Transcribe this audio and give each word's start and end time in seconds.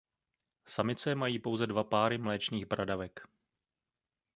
Samice 0.65 1.15
mají 1.15 1.39
pouze 1.39 1.67
dva 1.67 1.83
páry 1.83 2.17
mléčných 2.17 2.65
bradavek. 2.65 3.27